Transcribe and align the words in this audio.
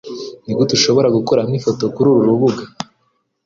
Nigute 0.43 0.71
ushobora 0.77 1.07
gukuramo 1.15 1.53
ifoto 1.59 1.83
kururu 1.95 2.23
rubuga? 2.29 2.63